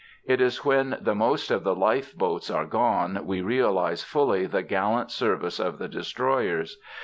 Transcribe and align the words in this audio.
It 0.25 0.41
is 0.41 0.65
when 0.65 0.97
the 0.99 1.13
most 1.13 1.51
of 1.51 1.63
the 1.63 1.75
life 1.75 2.17
boats 2.17 2.49
are 2.49 2.65
gone 2.65 3.23
we 3.27 3.41
realize 3.41 4.03
fully 4.03 4.47
the 4.47 4.63
gallant 4.63 5.11
service 5.11 5.59
of 5.59 5.77
the 5.77 5.87
destroyers. 5.87 6.79